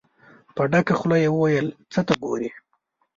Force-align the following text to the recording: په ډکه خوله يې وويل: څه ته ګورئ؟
په 0.55 0.61
ډکه 0.71 0.93
خوله 0.99 1.17
يې 1.23 1.29
وويل: 1.31 1.67
څه 1.91 2.01
ته 2.07 2.13
ګورئ؟ 2.21 2.49